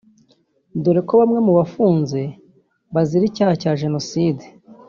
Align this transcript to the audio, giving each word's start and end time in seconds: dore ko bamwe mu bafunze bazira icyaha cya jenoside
dore 0.83 1.01
ko 1.07 1.13
bamwe 1.21 1.39
mu 1.45 1.51
bafunze 1.59 2.21
bazira 2.93 3.23
icyaha 3.29 3.53
cya 3.61 3.71
jenoside 3.81 4.43